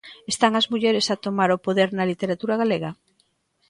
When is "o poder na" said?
1.55-2.09